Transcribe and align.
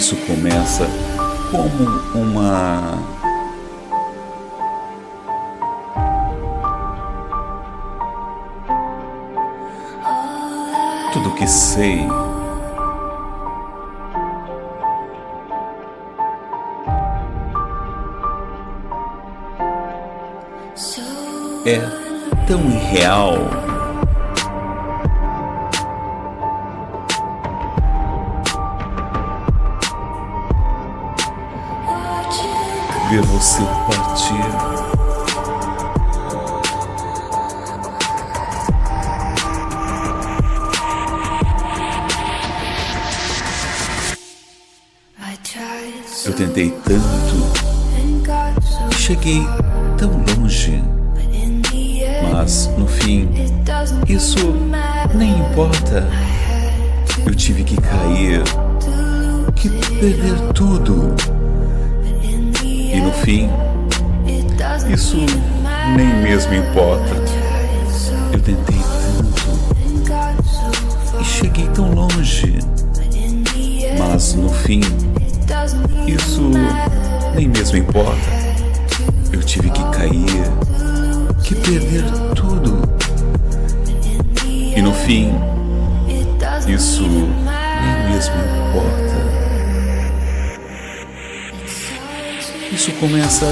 Isso 0.00 0.16
começa 0.26 0.86
como 1.50 1.84
uma 2.14 2.80
tudo 11.12 11.34
que 11.34 11.46
sei 11.46 12.08
é 21.66 21.78
tão 22.46 22.58
irreal. 22.70 23.69
Ver 33.10 33.22
você 33.22 33.62
partir. 33.88 34.34
Eu 46.24 46.32
tentei 46.34 46.70
tanto 46.84 47.50
cheguei 48.96 49.44
tão 49.98 50.10
longe, 50.38 50.80
mas 52.32 52.68
no 52.78 52.86
fim, 52.86 53.28
isso 54.06 54.54
nem 55.14 55.36
importa. 55.40 56.06
Eu 57.26 57.34
tive 57.34 57.64
que 57.64 57.76
cair, 57.76 58.42
que 59.56 59.68
perder 59.98 60.52
tudo 60.54 61.39
e 62.92 63.00
no 63.00 63.12
fim, 63.12 63.48
isso 64.92 65.16
nem 65.96 66.22
mesmo 66.22 66.54
importa. 66.54 67.14
Eu 68.32 68.40
tentei 68.40 68.80
tanto 70.04 71.20
e 71.20 71.24
cheguei 71.24 71.68
tão 71.68 71.92
longe, 71.92 72.58
mas 73.98 74.34
no 74.34 74.48
fim, 74.48 74.80
isso 76.06 76.50
nem 77.36 77.48
mesmo 77.48 77.78
importa. 77.78 78.30
Eu 79.32 79.42
tive 79.42 79.70
que 79.70 79.82
cair, 79.90 80.24
que 81.44 81.54
perder 81.54 82.04
tudo. 82.34 82.82
E 84.76 84.82
no 84.82 84.92
fim, 84.92 85.32
isso 86.66 87.02
nem 87.02 88.12
mesmo 88.12 88.34
importa. 88.34 89.29
Isso 92.72 92.92
começa 92.92 93.46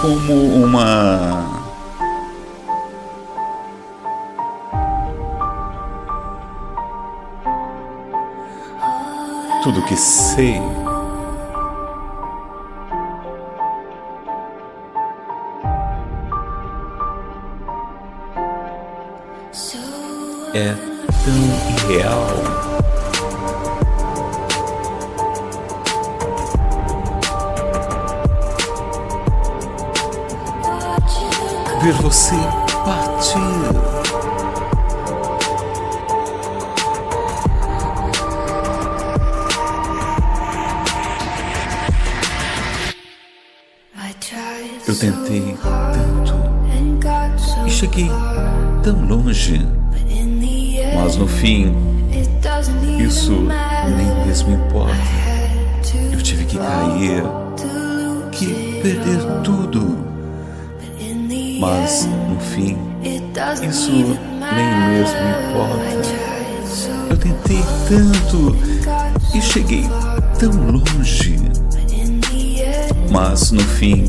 como 0.00 0.32
uma. 0.62 1.62
Tudo 9.62 9.80
que 9.82 9.96
sei. 9.96 10.60
É 20.52 20.72
tão 21.24 21.94
irreal. 21.94 22.53
Ver 31.84 31.92
você 32.00 32.34
partir. 32.82 33.38
Eu 44.88 44.98
tentei 44.98 45.56
tanto 45.92 46.34
e 47.66 47.70
cheguei 47.70 48.10
tão 48.82 49.06
longe, 49.06 49.60
mas 50.94 51.16
no 51.16 51.26
fim, 51.28 51.74
isso 52.98 53.32
nem 53.32 54.26
mesmo 54.26 54.54
importa. 54.54 54.96
Eu 56.10 56.22
tive 56.22 56.46
que 56.46 56.56
cair, 56.56 57.22
que 58.32 58.80
perder 58.82 59.42
tudo 59.42 60.13
mas 61.64 62.06
no 62.28 62.38
fim, 62.38 62.76
isso 63.66 63.90
nem 63.90 64.68
mesmo 64.90 65.16
importa. 65.48 66.04
Eu 67.08 67.16
tentei 67.16 67.64
tanto 67.88 68.54
e 69.34 69.40
cheguei 69.40 69.88
tão 70.38 70.52
longe, 70.70 71.38
mas 73.10 73.50
no 73.50 73.62
fim, 73.62 74.04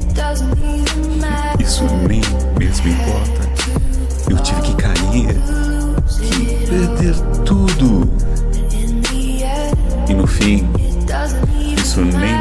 isso 1.58 1.86
nem 2.06 2.20
mesmo 2.60 2.90
importa. 2.90 3.50
Eu 4.30 4.38
tive 4.40 4.62
que 4.62 4.76
cair 4.76 5.38
e 6.34 6.68
perder 6.68 7.16
tudo, 7.46 8.12
e 10.10 10.14
no 10.14 10.28
fim, 10.28 10.68
isso 11.78 12.02
nem 12.02 12.35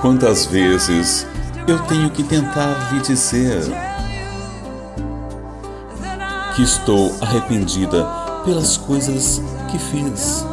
Quantas 0.00 0.46
vezes 0.46 1.26
eu 1.66 1.78
tenho 1.80 2.08
que 2.10 2.22
tentar 2.22 2.92
lhe 2.92 3.00
dizer 3.00 3.62
que 6.54 6.62
estou 6.62 7.12
arrependida 7.20 8.06
pelas 8.44 8.76
coisas 8.76 9.42
que 9.68 9.78
fiz. 9.78 10.44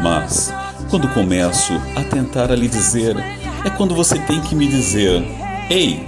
Mas, 0.00 0.52
quando 0.90 1.12
começo 1.12 1.72
a 1.96 2.04
tentar 2.04 2.52
a 2.52 2.54
lhe 2.54 2.68
dizer, 2.68 3.16
é 3.64 3.70
quando 3.70 3.96
você 3.96 4.16
tem 4.20 4.40
que 4.40 4.54
me 4.54 4.68
dizer: 4.68 5.22
Ei, 5.68 6.06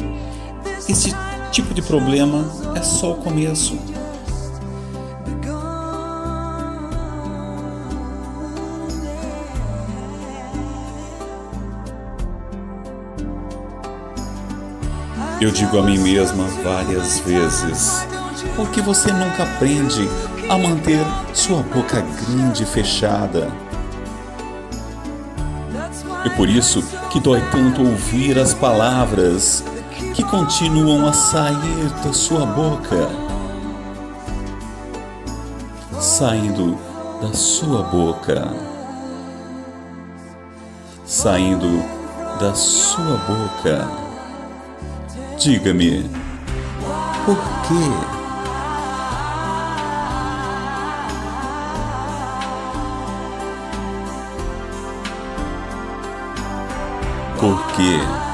esse 0.89 1.13
tipo 1.51 1.75
de 1.75 1.83
problema 1.83 2.60
é 2.75 2.83
só 2.83 3.13
o 3.13 3.17
começo. 3.17 3.79
Eu 15.41 15.51
digo 15.51 15.79
a 15.79 15.83
mim 15.83 15.99
mesma 15.99 16.45
várias 16.63 17.21
vezes: 17.21 18.07
por 18.55 18.69
que 18.71 18.83
você 18.83 19.11
nunca 19.11 19.45
aprende 19.45 20.07
a 20.51 20.59
manter 20.59 21.01
sua 21.33 21.63
boca 21.63 22.01
grande 22.01 22.65
e 22.65 22.67
fechada? 22.67 23.51
É 26.27 26.29
por 26.29 26.47
isso 26.47 26.85
que 27.11 27.19
dói 27.19 27.41
tanto 27.51 27.81
ouvir 27.81 28.39
as 28.39 28.53
palavras 28.53 29.65
que 30.21 30.25
continuam 30.25 31.09
a 31.09 31.15
sair 31.15 31.89
da 32.05 32.13
sua 32.13 32.45
boca, 32.45 33.09
saindo 35.99 36.77
da 37.23 37.33
sua 37.33 37.83
boca, 37.85 38.53
saindo 41.07 41.83
da 42.39 42.55
sua 42.55 43.17
boca. 43.27 43.89
Diga-me, 45.39 46.03
por 47.25 47.39
quê? 47.67 47.91
Por 57.39 57.67
quê? 57.75 58.30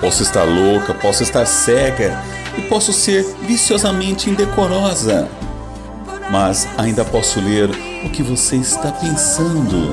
Posso 0.00 0.22
estar 0.22 0.44
louca, 0.44 0.94
posso 0.94 1.24
estar 1.24 1.44
cega 1.44 2.22
e 2.56 2.62
posso 2.62 2.92
ser 2.92 3.24
viciosamente 3.42 4.30
indecorosa, 4.30 5.28
mas 6.30 6.68
ainda 6.78 7.04
posso 7.04 7.40
ler 7.40 7.68
o 8.04 8.10
que 8.10 8.22
você 8.22 8.56
está 8.56 8.92
pensando. 8.92 9.92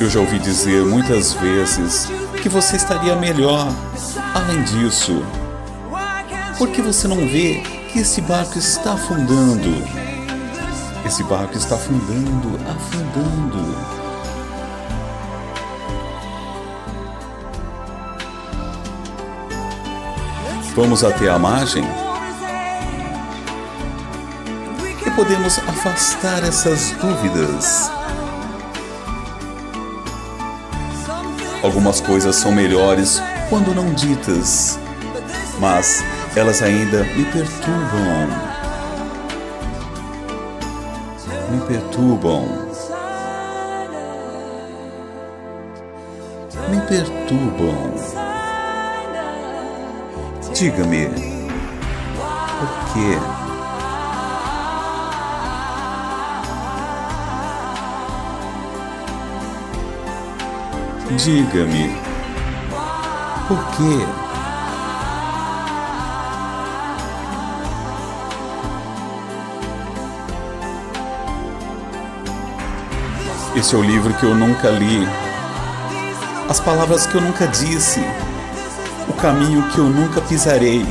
Eu 0.00 0.08
já 0.08 0.20
ouvi 0.20 0.38
dizer 0.38 0.82
muitas 0.86 1.34
vezes 1.34 2.08
que 2.42 2.48
você 2.48 2.76
estaria 2.76 3.14
melhor. 3.14 3.68
Além 4.34 4.62
disso, 4.62 5.22
por 6.56 6.70
que 6.70 6.80
você 6.80 7.06
não 7.06 7.18
vê 7.28 7.79
que 7.92 7.98
esse 7.98 8.20
barco 8.20 8.56
está 8.56 8.92
afundando? 8.92 9.82
Esse 11.04 11.24
barco 11.24 11.56
está 11.56 11.74
afundando, 11.74 12.58
afundando. 12.68 13.76
Vamos 20.76 21.02
até 21.02 21.28
a 21.28 21.38
margem? 21.38 21.82
E 25.04 25.10
podemos 25.10 25.58
afastar 25.58 26.44
essas 26.44 26.92
dúvidas. 26.92 27.90
Algumas 31.62 32.00
coisas 32.00 32.36
são 32.36 32.52
melhores 32.52 33.20
quando 33.48 33.74
não 33.74 33.92
ditas, 33.92 34.78
mas 35.58 36.04
elas 36.36 36.62
ainda 36.62 37.02
me 37.02 37.24
perturbam. 37.24 38.28
Me 41.50 41.60
perturbam. 41.66 42.46
Me 46.68 46.80
perturbam. 46.82 47.94
Diga-me, 50.54 51.08
por 52.58 52.70
quê? 52.92 53.18
Diga-me, 61.16 61.90
por 63.48 63.58
quê? 63.76 64.19
Esse 73.60 73.74
é 73.74 73.78
o 73.78 73.82
livro 73.82 74.14
que 74.14 74.24
eu 74.24 74.34
nunca 74.34 74.70
li, 74.70 75.06
as 76.48 76.58
palavras 76.58 77.04
que 77.04 77.14
eu 77.14 77.20
nunca 77.20 77.46
disse, 77.46 78.00
o 79.06 79.12
caminho 79.12 79.62
que 79.68 79.76
eu 79.76 79.84
nunca 79.84 80.18
pisarei. 80.22 80.82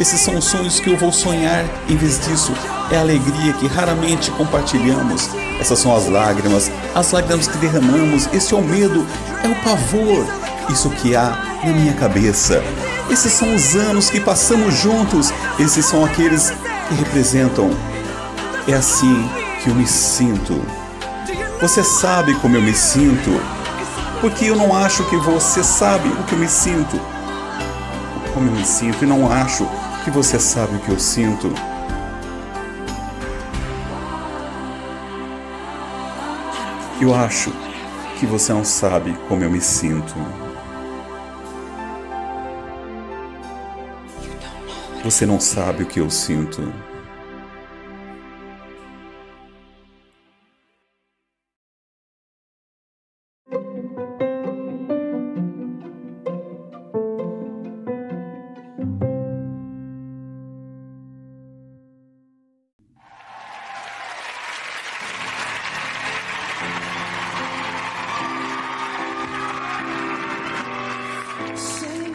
Esses 0.00 0.20
são 0.20 0.36
os 0.36 0.46
sonhos 0.46 0.80
que 0.80 0.90
eu 0.90 0.96
vou 0.96 1.12
sonhar, 1.12 1.64
em 1.88 1.94
vez 1.94 2.18
disso, 2.26 2.52
é 2.90 2.96
a 2.96 3.02
alegria 3.02 3.52
que 3.52 3.68
raramente 3.68 4.32
compartilhamos. 4.32 5.30
Essas 5.60 5.78
são 5.78 5.94
as 5.94 6.08
lágrimas, 6.08 6.72
as 6.92 7.12
lágrimas 7.12 7.46
que 7.46 7.58
derramamos. 7.58 8.28
Esse 8.34 8.52
é 8.52 8.56
o 8.56 8.62
medo, 8.62 9.06
é 9.44 9.46
o 9.46 9.54
pavor, 9.62 10.26
isso 10.70 10.90
que 10.90 11.14
há 11.14 11.60
na 11.62 11.70
minha 11.70 11.92
cabeça. 11.92 12.64
Esses 13.08 13.32
são 13.32 13.54
os 13.54 13.76
anos 13.76 14.10
que 14.10 14.18
passamos 14.18 14.74
juntos, 14.74 15.32
esses 15.56 15.86
são 15.86 16.04
aqueles 16.04 16.50
que 16.50 16.94
representam. 16.96 17.70
É 18.66 18.74
assim 18.74 19.30
que 19.62 19.70
eu 19.70 19.74
me 19.76 19.86
sinto. 19.86 20.81
Você 21.62 21.84
sabe 21.84 22.34
como 22.40 22.56
eu 22.56 22.60
me 22.60 22.74
sinto, 22.74 23.30
porque 24.20 24.46
eu 24.46 24.56
não 24.56 24.76
acho 24.76 25.08
que 25.08 25.16
você 25.16 25.62
sabe 25.62 26.08
o 26.08 26.24
que 26.24 26.32
eu 26.32 26.38
me 26.40 26.48
sinto. 26.48 27.00
Como 28.34 28.48
eu 28.48 28.52
me 28.52 28.64
sinto 28.64 29.04
e 29.04 29.06
não 29.06 29.30
acho 29.30 29.64
que 30.02 30.10
você 30.10 30.40
sabe 30.40 30.74
o 30.74 30.80
que 30.80 30.88
eu 30.88 30.98
sinto. 30.98 31.54
Eu 37.00 37.14
acho 37.14 37.52
que 38.18 38.26
você 38.26 38.52
não 38.52 38.64
sabe 38.64 39.16
como 39.28 39.44
eu 39.44 39.50
me 39.50 39.60
sinto. 39.60 40.16
Você 45.04 45.24
não 45.24 45.38
sabe 45.38 45.84
o 45.84 45.86
que 45.86 46.00
eu 46.00 46.10
sinto. 46.10 46.91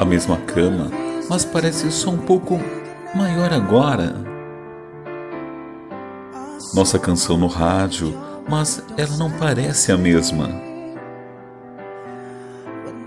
Mesma 0.07 0.37
cama, 0.37 0.89
mas 1.29 1.45
parece 1.45 1.91
só 1.91 2.09
um 2.09 2.17
pouco 2.17 2.59
maior 3.13 3.53
agora. 3.53 4.15
Nossa 6.73 6.97
canção 6.97 7.37
no 7.37 7.47
rádio, 7.47 8.17
mas 8.49 8.83
ela 8.97 9.15
não 9.17 9.29
parece 9.31 9.91
a 9.91 9.97
mesma. 9.97 10.49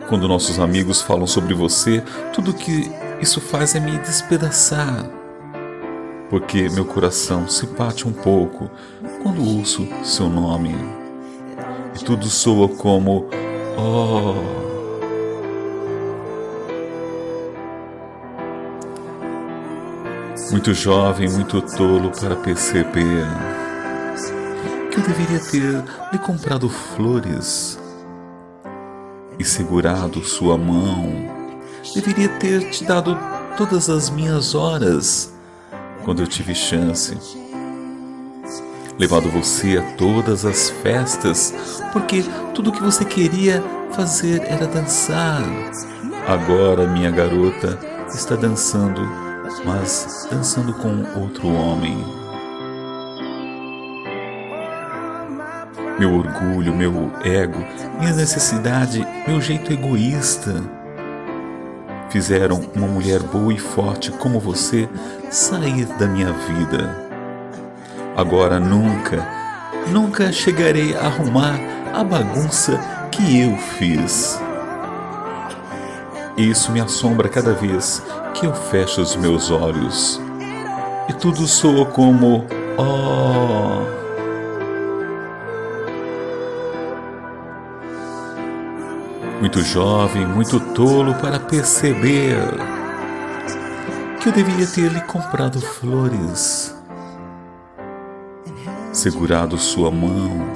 Quando 0.09 0.28
nossos 0.28 0.59
amigos 0.59 1.00
falam 1.00 1.26
sobre 1.26 1.54
você, 1.54 2.02
tudo 2.33 2.52
que 2.52 2.90
isso 3.21 3.40
faz 3.40 3.75
é 3.75 3.80
me 3.80 3.97
despedaçar. 3.99 5.09
Porque 6.28 6.69
meu 6.69 6.85
coração 6.85 7.49
se 7.49 7.66
bate 7.66 8.07
um 8.07 8.12
pouco 8.12 8.71
quando 9.23 9.42
ouço 9.42 9.88
seu 10.04 10.28
nome. 10.28 10.75
E 11.95 12.04
tudo 12.04 12.26
soa 12.26 12.69
como 12.69 13.28
Oh. 13.83 14.60
Muito 20.50 20.75
jovem, 20.75 21.28
muito 21.28 21.61
tolo 21.62 22.11
para 22.11 22.37
perceber 22.37 23.26
que 24.90 24.99
eu 24.99 25.02
deveria 25.02 25.38
ter 25.38 25.85
lhe 26.12 26.19
comprado 26.19 26.69
flores 26.69 27.78
e 29.38 29.45
segurado 29.45 30.23
sua 30.25 30.59
mão. 30.59 31.30
Deveria 31.95 32.28
ter 32.28 32.69
te 32.71 32.85
dado 32.85 33.16
todas 33.57 33.88
as 33.88 34.11
minhas 34.11 34.54
horas 34.54 35.33
quando 36.04 36.23
eu 36.23 36.26
tive 36.26 36.54
chance. 36.54 37.16
Levado 38.99 39.30
você 39.30 39.78
a 39.78 39.97
todas 39.97 40.45
as 40.45 40.69
festas, 40.69 41.54
porque 41.92 42.23
tudo 42.54 42.73
que 42.73 42.83
você 42.83 43.04
queria 43.04 43.62
fazer 43.92 44.42
era 44.42 44.66
dançar. 44.66 45.42
Agora 46.26 46.87
minha 46.87 47.11
garota 47.11 47.78
está 48.12 48.37
dançando, 48.37 49.00
mas 49.64 50.28
dançando 50.30 50.73
com 50.75 51.21
outro 51.21 51.49
homem. 51.49 52.04
Meu 55.99 56.14
orgulho, 56.14 56.75
meu 56.75 57.12
ego, 57.23 57.59
minha 57.99 58.14
necessidade, 58.14 59.07
meu 59.26 59.40
jeito 59.40 59.73
egoísta 59.73 60.62
fizeram 62.11 62.61
uma 62.75 62.87
mulher 62.87 63.21
boa 63.23 63.52
e 63.52 63.59
forte 63.59 64.11
como 64.11 64.40
você 64.40 64.88
sair 65.30 65.85
da 65.99 66.07
minha 66.07 66.33
vida. 66.33 67.09
Agora 68.16 68.59
nunca, 68.59 69.26
nunca 69.88 70.33
chegarei 70.33 70.97
a 70.97 71.07
arrumar 71.07 71.59
a 71.95 72.02
bagunça 72.02 72.78
que 73.11 73.40
eu 73.40 73.57
fiz. 73.57 74.40
Isso 76.37 76.73
me 76.73 76.80
assombra 76.80 77.28
cada 77.28 77.52
vez 77.52 78.02
que 78.34 78.46
eu 78.46 78.54
fecho 78.54 79.00
os 79.00 79.16
meus 79.16 79.50
olhos. 79.50 80.20
E 81.08 81.12
tudo 81.12 81.46
soa 81.46 81.87
como 81.87 82.46
oh. 82.78 84.00
Muito 89.40 89.62
jovem, 89.62 90.26
muito 90.26 90.60
tolo 90.75 91.14
para 91.14 91.40
perceber 91.40 92.37
que 94.20 94.28
eu 94.28 94.32
deveria 94.32 94.66
ter 94.66 94.92
lhe 94.92 95.00
comprado 95.00 95.58
flores, 95.62 96.76
segurado 98.92 99.56
sua 99.56 99.90
mão, 99.90 100.46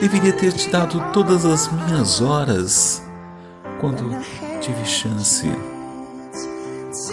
deveria 0.00 0.32
ter 0.32 0.52
te 0.52 0.68
dado 0.68 1.00
todas 1.12 1.44
as 1.44 1.70
minhas 1.70 2.20
horas 2.20 3.00
quando 3.80 4.10
tive 4.60 4.84
chance. 4.84 5.48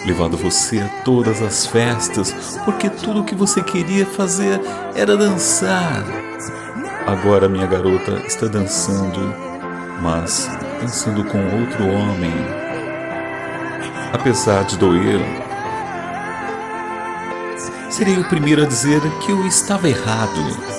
Levado 0.06 0.36
você 0.36 0.80
a 0.80 0.88
todas 1.02 1.40
as 1.40 1.66
festas, 1.66 2.58
porque 2.64 2.90
tudo 2.90 3.20
o 3.20 3.24
que 3.24 3.34
você 3.34 3.62
queria 3.62 4.04
fazer 4.04 4.60
era 4.94 5.16
dançar. 5.16 6.04
Agora 7.06 7.48
minha 7.48 7.66
garota 7.66 8.22
está 8.26 8.46
dançando, 8.46 9.34
mas 10.02 10.48
dançando 10.80 11.24
com 11.24 11.38
outro 11.38 11.86
homem. 11.86 12.32
Apesar 14.12 14.64
de 14.64 14.76
doer, 14.76 15.20
serei 17.90 18.18
o 18.18 18.28
primeiro 18.28 18.62
a 18.62 18.66
dizer 18.66 19.00
que 19.20 19.32
eu 19.32 19.46
estava 19.46 19.88
errado. 19.88 20.73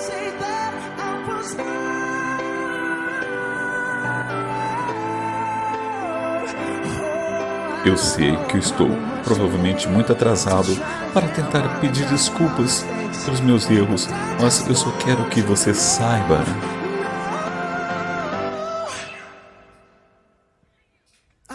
Eu 7.85 7.95
sei 7.95 8.35
que 8.47 8.55
eu 8.55 8.59
estou 8.59 8.89
provavelmente 9.23 9.87
muito 9.87 10.11
atrasado 10.11 10.75
para 11.13 11.27
tentar 11.27 11.79
pedir 11.79 12.07
desculpas 12.07 12.83
pelos 13.23 13.39
meus 13.39 13.69
erros, 13.69 14.07
mas 14.41 14.67
eu 14.67 14.73
só 14.73 14.89
quero 14.97 15.29
que 15.29 15.39
você 15.39 15.71
saiba. 15.71 16.43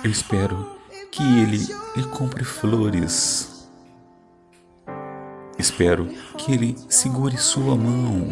Eu 0.04 0.10
espero 0.10 0.70
que 1.10 1.22
ele 1.40 1.66
lhe 1.96 2.04
compre 2.04 2.44
flores. 2.44 3.68
Espero 5.58 6.06
que 6.38 6.52
ele 6.52 6.76
segure 6.88 7.36
sua 7.36 7.74
mão. 7.74 8.28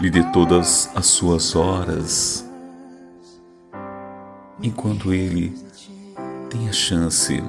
Lhe 0.00 0.10
dê 0.10 0.22
todas 0.32 0.90
as 0.94 1.06
suas 1.06 1.56
horas 1.56 2.43
enquanto 4.64 5.12
ele 5.12 5.54
tem 6.50 6.68
a 6.68 6.72
chance. 6.72 7.42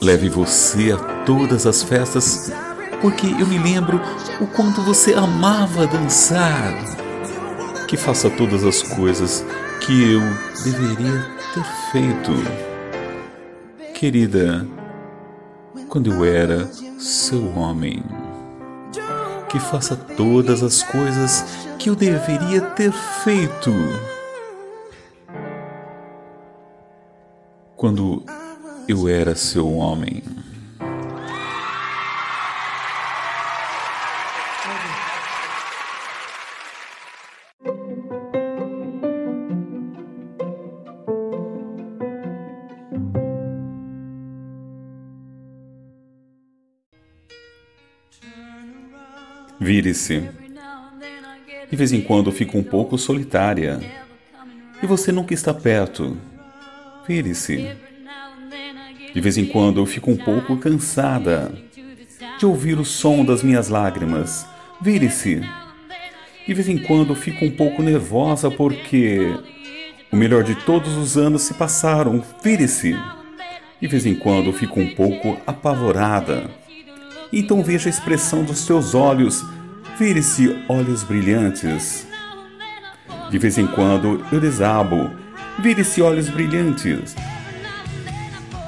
Leve 0.00 0.28
você 0.28 0.92
a 0.92 0.96
todas 1.24 1.66
as 1.66 1.82
festas, 1.82 2.50
porque 3.00 3.26
eu 3.26 3.46
me 3.46 3.58
lembro 3.58 4.00
o 4.40 4.46
quanto 4.46 4.80
você 4.80 5.12
amava 5.12 5.86
dançar. 5.86 6.74
Que 7.86 7.96
faça 7.96 8.30
todas 8.30 8.64
as 8.64 8.82
coisas 8.82 9.44
que 9.80 10.12
eu 10.12 10.20
deveria 10.64 11.26
ter 11.52 11.64
feito. 11.92 12.32
Querida, 13.94 14.66
quando 15.88 16.10
eu 16.10 16.24
era 16.24 16.70
seu 16.98 17.54
homem. 17.54 18.02
Que 19.48 19.58
faça 19.58 19.96
todas 19.96 20.62
as 20.62 20.82
coisas 20.84 21.44
que 21.78 21.90
eu 21.90 21.96
deveria 21.96 22.60
ter 22.60 22.92
feito. 22.92 23.72
Quando 27.80 28.22
eu 28.86 29.08
era 29.08 29.34
seu 29.34 29.72
homem. 29.72 30.22
Vire-se. 49.58 50.28
De 51.70 51.76
vez 51.76 51.92
em 51.92 52.02
quando 52.02 52.30
fico 52.30 52.58
um 52.58 52.62
pouco 52.62 52.98
solitária. 52.98 53.80
E 54.82 54.86
você 54.86 55.10
nunca 55.10 55.32
está 55.32 55.54
perto. 55.54 56.18
Vire-se. 57.10 57.76
De 59.12 59.20
vez 59.20 59.36
em 59.36 59.44
quando 59.44 59.80
eu 59.80 59.86
fico 59.86 60.12
um 60.12 60.16
pouco 60.16 60.56
cansada 60.58 61.52
de 62.38 62.46
ouvir 62.46 62.78
o 62.78 62.84
som 62.84 63.24
das 63.24 63.42
minhas 63.42 63.68
lágrimas. 63.68 64.46
Vire-se. 64.80 65.42
De 66.46 66.54
vez 66.54 66.68
em 66.68 66.78
quando 66.78 67.10
eu 67.10 67.16
fico 67.16 67.44
um 67.44 67.50
pouco 67.50 67.82
nervosa 67.82 68.48
porque 68.48 69.36
o 70.12 70.14
melhor 70.14 70.44
de 70.44 70.54
todos 70.54 70.96
os 70.96 71.18
anos 71.18 71.42
se 71.42 71.54
passaram. 71.54 72.22
Vire-se. 72.44 72.96
De 73.80 73.88
vez 73.88 74.06
em 74.06 74.14
quando 74.14 74.46
eu 74.46 74.52
fico 74.52 74.78
um 74.78 74.94
pouco 74.94 75.36
apavorada. 75.44 76.48
Então 77.32 77.60
veja 77.60 77.88
a 77.88 77.90
expressão 77.90 78.44
dos 78.44 78.58
seus 78.58 78.94
olhos. 78.94 79.44
Vire-se, 79.98 80.64
olhos 80.68 81.02
brilhantes. 81.02 82.06
De 83.28 83.36
vez 83.36 83.58
em 83.58 83.66
quando 83.66 84.24
eu 84.30 84.40
desabo 84.40 85.18
Vire-se 85.62 86.00
olhos 86.00 86.30
brilhantes. 86.30 87.14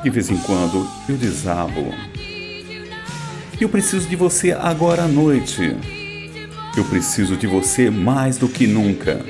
De 0.02 0.10
vez 0.10 0.30
em 0.30 0.36
quando 0.36 0.86
eu 1.08 1.16
desabo. 1.16 1.94
Eu 3.58 3.68
preciso 3.68 4.06
de 4.06 4.14
você 4.14 4.52
agora 4.52 5.04
à 5.04 5.08
noite. 5.08 5.74
Eu 6.76 6.84
preciso 6.84 7.34
de 7.34 7.46
você 7.46 7.88
mais 7.88 8.36
do 8.36 8.46
que 8.46 8.66
nunca. 8.66 9.24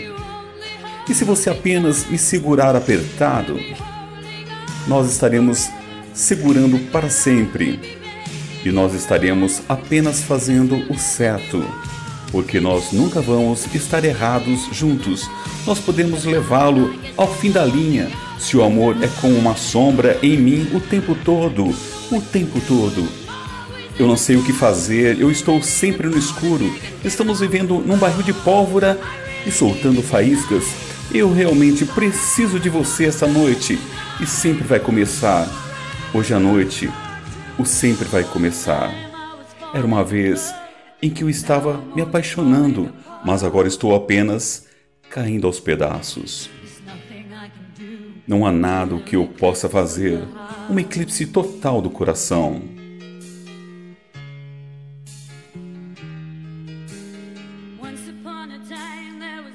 E 1.08 1.14
se 1.14 1.22
você 1.24 1.50
apenas 1.50 2.04
me 2.06 2.18
segurar 2.18 2.74
apertado, 2.74 3.60
nós 4.88 5.08
estaremos 5.08 5.70
segurando 6.12 6.90
para 6.90 7.08
sempre. 7.08 7.78
E 8.64 8.72
nós 8.72 8.92
estaremos 8.92 9.62
apenas 9.68 10.20
fazendo 10.24 10.76
o 10.92 10.98
certo 10.98 11.64
porque 12.32 12.58
nós 12.58 12.90
nunca 12.92 13.20
vamos 13.20 13.66
estar 13.74 14.02
errados 14.04 14.66
juntos. 14.72 15.30
Nós 15.66 15.78
podemos 15.78 16.24
levá-lo 16.24 16.94
ao 17.16 17.32
fim 17.32 17.52
da 17.52 17.64
linha, 17.64 18.10
se 18.38 18.56
o 18.56 18.64
amor 18.64 18.96
é 19.04 19.08
como 19.20 19.36
uma 19.36 19.54
sombra 19.54 20.18
em 20.22 20.36
mim 20.38 20.66
o 20.74 20.80
tempo 20.80 21.14
todo, 21.14 21.66
o 22.10 22.20
tempo 22.20 22.58
todo. 22.66 23.06
Eu 23.98 24.08
não 24.08 24.16
sei 24.16 24.36
o 24.36 24.42
que 24.42 24.52
fazer, 24.54 25.20
eu 25.20 25.30
estou 25.30 25.62
sempre 25.62 26.08
no 26.08 26.18
escuro. 26.18 26.74
Estamos 27.04 27.40
vivendo 27.40 27.74
num 27.86 27.98
barril 27.98 28.22
de 28.22 28.32
pólvora 28.32 28.98
e 29.46 29.52
soltando 29.52 30.02
faíscas. 30.02 30.64
Eu 31.12 31.30
realmente 31.30 31.84
preciso 31.84 32.58
de 32.58 32.70
você 32.70 33.04
esta 33.04 33.26
noite 33.26 33.78
e 34.18 34.26
sempre 34.26 34.64
vai 34.64 34.80
começar. 34.80 35.46
Hoje 36.14 36.32
à 36.32 36.40
noite, 36.40 36.90
o 37.58 37.66
sempre 37.66 38.08
vai 38.08 38.24
começar. 38.24 38.90
Era 39.74 39.86
uma 39.86 40.02
vez 40.02 40.52
em 41.02 41.10
que 41.10 41.24
eu 41.24 41.28
estava 41.28 41.82
me 41.96 42.00
apaixonando, 42.00 42.92
mas 43.24 43.42
agora 43.42 43.66
estou 43.66 43.92
apenas 43.92 44.68
caindo 45.10 45.48
aos 45.48 45.58
pedaços. 45.58 46.48
Não 48.26 48.46
há 48.46 48.52
nada 48.52 48.96
que 49.00 49.16
eu 49.16 49.26
possa 49.26 49.68
fazer. 49.68 50.22
Um 50.70 50.78
eclipse 50.78 51.26
total 51.26 51.82
do 51.82 51.90
coração. 51.90 52.62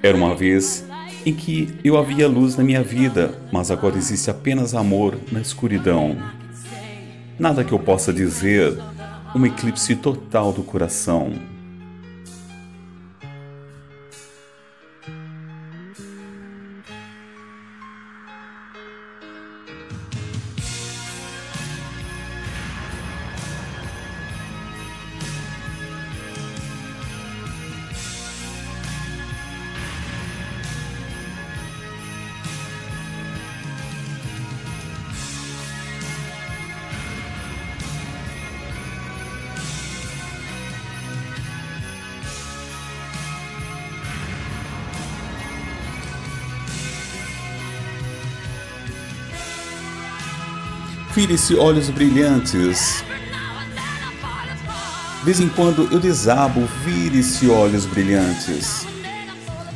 Era 0.03 0.17
uma 0.17 0.35
vez 0.35 0.85
em 1.25 1.33
que 1.33 1.73
eu 1.83 1.97
havia 1.97 2.27
luz 2.27 2.55
na 2.55 2.63
minha 2.63 2.83
vida, 2.83 3.41
mas 3.51 3.71
agora 3.71 3.97
existe 3.97 4.29
apenas 4.29 4.75
amor 4.75 5.17
na 5.31 5.39
escuridão. 5.39 6.17
Nada 7.39 7.63
que 7.63 7.71
eu 7.71 7.79
possa 7.79 8.13
dizer, 8.13 8.77
um 9.37 9.45
eclipse 9.45 9.95
total 9.95 10.51
do 10.51 10.63
coração. 10.63 11.31
Vire-se 51.17 51.55
olhos 51.55 51.89
brilhantes. 51.89 53.03
Vez 55.23 55.39
em 55.39 55.49
quando 55.49 55.91
eu 55.91 55.99
desabo, 55.99 56.61
vire-se 56.85 57.49
olhos 57.49 57.87
brilhantes. 57.87 58.85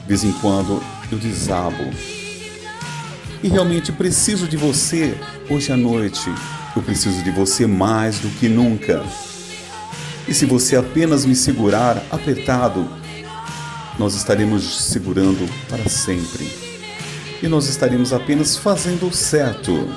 Vez 0.07 0.23
em 0.23 0.31
quando 0.33 0.83
eu 1.11 1.17
desabo. 1.17 1.83
E 3.41 3.47
realmente 3.47 3.91
preciso 3.91 4.47
de 4.47 4.55
você 4.55 5.17
hoje 5.49 5.71
à 5.71 5.75
noite. 5.75 6.29
Eu 6.75 6.83
preciso 6.83 7.23
de 7.23 7.31
você 7.31 7.65
mais 7.65 8.19
do 8.19 8.29
que 8.39 8.47
nunca. 8.47 9.03
E 10.27 10.35
se 10.35 10.45
você 10.45 10.75
apenas 10.75 11.25
me 11.25 11.33
segurar 11.33 12.03
apertado, 12.11 12.87
nós 13.97 14.13
estaremos 14.13 14.91
segurando 14.91 15.49
para 15.67 15.89
sempre. 15.89 16.47
E 17.41 17.47
nós 17.47 17.67
estaremos 17.67 18.13
apenas 18.13 18.55
fazendo 18.55 19.07
o 19.07 19.11
certo 19.11 19.89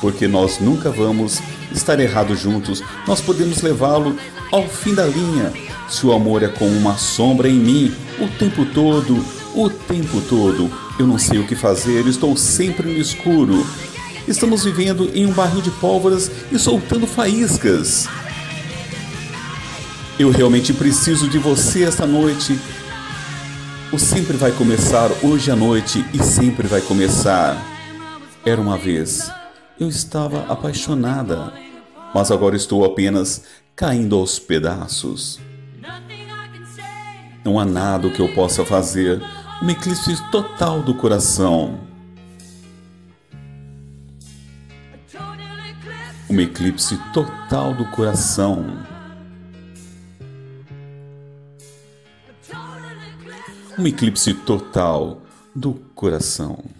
porque 0.00 0.28
nós 0.28 0.58
nunca 0.60 0.90
vamos 0.90 1.40
estar 1.72 1.98
errados 2.00 2.40
juntos. 2.40 2.82
Nós 3.06 3.20
podemos 3.20 3.62
levá-lo 3.62 4.16
ao 4.50 4.68
fim 4.68 4.94
da 4.94 5.06
linha. 5.06 5.52
Se 5.88 6.06
o 6.06 6.12
amor 6.12 6.42
é 6.42 6.48
como 6.48 6.70
uma 6.76 6.96
sombra 6.96 7.48
em 7.48 7.58
mim 7.58 7.94
o 8.20 8.28
tempo 8.28 8.64
todo, 8.66 9.24
o 9.54 9.70
tempo 9.70 10.20
todo, 10.28 10.70
eu 10.98 11.06
não 11.06 11.18
sei 11.18 11.38
o 11.38 11.46
que 11.46 11.56
fazer, 11.56 12.06
estou 12.06 12.36
sempre 12.36 12.88
no 12.88 12.98
escuro. 12.98 13.66
Estamos 14.26 14.64
vivendo 14.64 15.10
em 15.14 15.24
um 15.24 15.32
barril 15.32 15.62
de 15.62 15.70
pólvoras 15.70 16.30
e 16.52 16.58
soltando 16.58 17.06
faíscas. 17.06 18.06
Eu 20.18 20.30
realmente 20.30 20.72
preciso 20.72 21.28
de 21.28 21.38
você 21.38 21.84
esta 21.84 22.06
noite. 22.06 22.58
O 23.90 23.98
sempre 23.98 24.36
vai 24.36 24.52
começar 24.52 25.10
hoje 25.22 25.50
à 25.50 25.56
noite 25.56 26.04
e 26.12 26.22
sempre 26.22 26.66
vai 26.66 26.82
começar. 26.82 27.56
Era 28.44 28.60
uma 28.60 28.76
vez 28.76 29.30
eu 29.78 29.88
estava 29.88 30.52
apaixonada, 30.52 31.52
mas 32.12 32.30
agora 32.30 32.56
estou 32.56 32.84
apenas 32.84 33.44
caindo 33.76 34.16
aos 34.16 34.38
pedaços. 34.38 35.40
Não 37.44 37.58
há 37.60 37.64
nada 37.64 38.10
que 38.10 38.20
eu 38.20 38.32
possa 38.34 38.64
fazer, 38.64 39.22
um 39.62 39.70
eclipse 39.70 40.30
total 40.30 40.82
do 40.82 40.94
coração. 40.94 41.78
Um 46.28 46.40
eclipse 46.40 46.98
total 47.12 47.72
do 47.72 47.84
coração. 47.86 48.84
Um 53.78 53.86
eclipse 53.86 54.34
total 54.34 55.22
do 55.54 55.74
coração. 55.94 56.77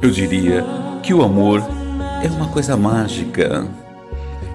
Eu 0.00 0.10
diria 0.10 0.64
que 1.02 1.12
o 1.12 1.22
amor 1.22 1.60
é 2.22 2.28
uma 2.28 2.48
coisa 2.48 2.76
mágica. 2.76 3.66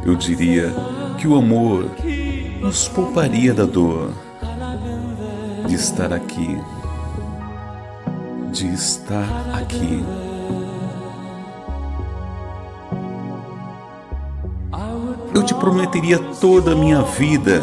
Eu 0.05 0.15
diria 0.15 0.73
que 1.17 1.27
o 1.27 1.35
amor 1.35 1.89
nos 2.61 2.87
pouparia 2.87 3.53
da 3.53 3.65
dor 3.65 4.11
de 5.67 5.75
estar 5.75 6.13
aqui, 6.13 6.57
de 8.51 8.67
estar 8.73 9.27
aqui. 9.53 10.03
Eu 15.35 15.43
te 15.43 15.53
prometeria 15.55 16.19
toda 16.39 16.71
a 16.71 16.75
minha 16.75 17.01
vida, 17.01 17.61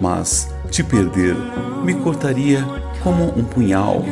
mas 0.00 0.52
te 0.70 0.84
perder 0.84 1.34
me 1.82 1.94
cortaria 1.94 2.64
como 3.02 3.24
um 3.36 3.42
punhal. 3.42 4.04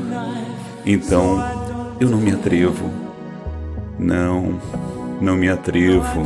Então, 0.85 1.66
eu 2.01 2.09
não 2.09 2.19
me 2.19 2.33
atrevo. 2.33 2.91
Não, 3.99 4.61
não 5.21 5.37
me 5.37 5.49
atrevo. 5.49 6.23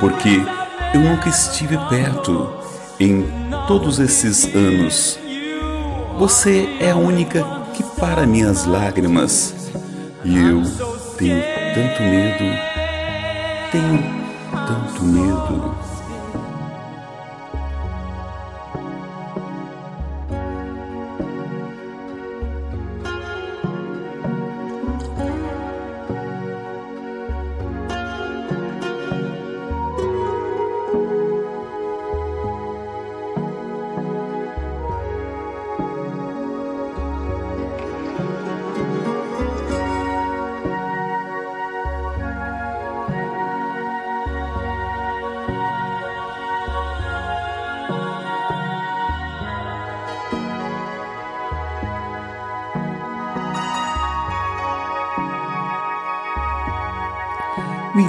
Porque 0.00 0.42
eu 0.94 1.00
nunca 1.00 1.28
estive 1.28 1.78
perto 1.88 2.48
em 3.00 3.24
todos 3.66 3.98
esses 3.98 4.44
anos. 4.54 5.18
Você 6.18 6.68
é 6.80 6.90
a 6.90 6.96
única 6.96 7.44
que 7.74 7.82
para 7.98 8.26
minhas 8.26 8.66
lágrimas. 8.66 9.54
E 10.24 10.36
eu 10.36 10.62
tenho 11.16 11.42
tanto 11.74 12.02
medo, 12.02 12.44
tenho 13.70 14.02
tanto 14.66 15.04
medo. 15.04 15.95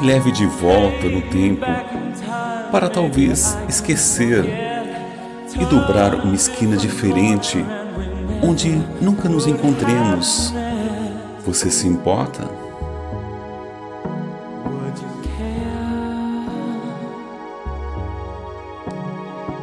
Leve 0.08 0.32
de 0.32 0.46
volta 0.46 1.10
no 1.10 1.22
tempo 1.24 1.66
para 2.72 2.88
talvez 2.88 3.58
esquecer 3.68 4.46
e 5.60 5.66
dobrar 5.66 6.16
uma 6.16 6.34
esquina 6.34 6.78
diferente 6.78 7.58
onde 8.42 8.70
nunca 9.02 9.28
nos 9.28 9.48
encontremos. 9.48 10.54
Você 11.46 11.70
se 11.70 11.90
importa? 11.90 12.50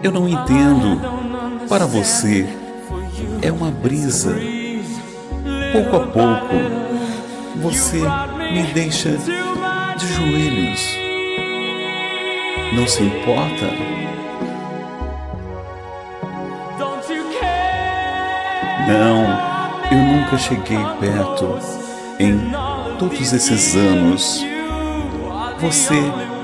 Eu 0.02 0.12
não 0.12 0.28
entendo. 0.28 1.00
Para 1.70 1.86
você, 1.86 2.46
é 3.40 3.50
uma 3.50 3.70
brisa. 3.70 4.36
Pouco 5.72 5.96
a 5.96 6.00
pouco, 6.00 6.54
você 7.62 8.02
me 8.52 8.64
deixa 8.74 9.16
de 9.96 10.06
joelhos. 10.12 10.98
Não 12.72 12.86
se 12.86 13.02
importa? 13.04 13.66
Não, 18.88 19.90
eu 19.90 19.98
nunca 19.98 20.36
cheguei 20.36 20.78
perto 21.00 21.58
em 22.18 22.52
todos 22.98 23.32
esses 23.32 23.76
anos. 23.76 24.44
Você 25.60 25.94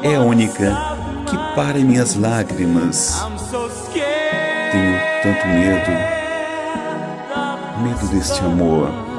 é 0.03 0.15
a 0.15 0.21
única 0.21 0.97
que 1.27 1.37
para 1.55 1.79
em 1.79 1.85
minhas 1.85 2.15
lágrimas. 2.15 3.21
Tenho 4.71 5.01
tanto 5.23 5.47
medo, 5.49 5.91
medo 7.83 8.07
deste 8.13 8.41
amor. 8.45 9.10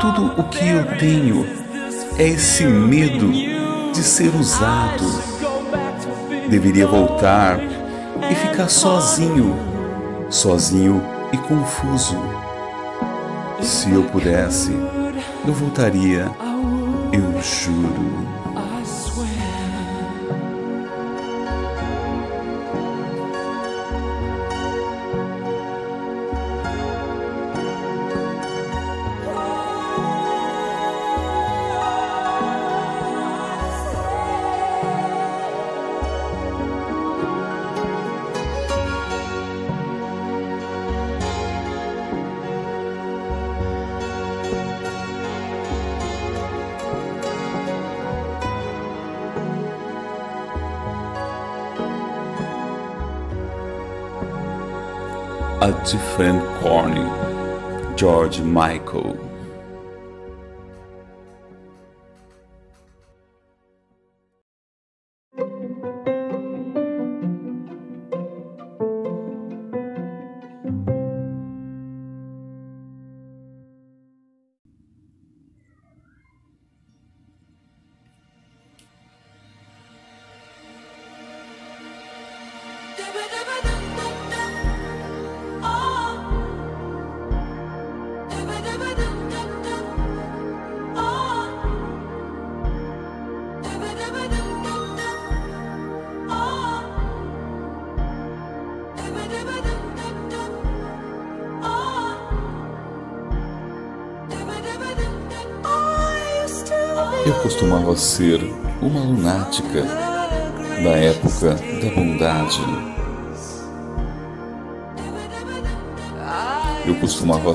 Tudo 0.00 0.40
o 0.40 0.44
que 0.44 0.66
eu 0.68 0.84
tenho 0.96 1.46
é 2.18 2.28
esse 2.28 2.64
medo 2.64 3.30
de 3.92 4.02
ser 4.02 4.34
usado. 4.34 5.04
Deveria 6.48 6.86
voltar 6.86 7.58
e 8.30 8.34
ficar 8.34 8.68
sozinho, 8.68 9.56
sozinho 10.30 11.02
e 11.32 11.36
confuso. 11.36 12.16
Se 13.60 13.90
eu 13.90 14.04
pudesse, 14.04 14.72
eu 15.46 15.52
voltaria, 15.52 16.30
eu 17.12 17.42
juro. 17.42 18.27
A 55.68 55.72
Different 55.84 56.42
Corny, 56.62 57.04
George 57.94 58.40
Michael. 58.40 59.27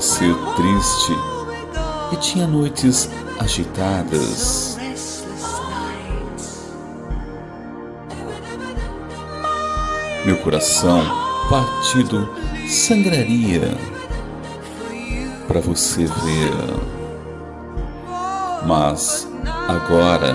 Ser 0.04 0.36
triste 0.54 1.12
e 2.12 2.16
tinha 2.16 2.46
noites 2.46 3.08
agitadas. 3.40 4.76
Meu 10.26 10.36
coração 10.38 11.02
partido 11.48 12.28
sangraria 12.68 13.76
para 15.48 15.60
você 15.60 16.04
ver. 16.04 16.52
Mas 18.66 19.26
agora. 19.68 20.34